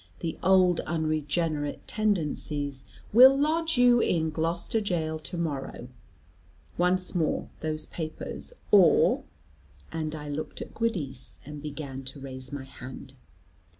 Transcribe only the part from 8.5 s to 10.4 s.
or" and I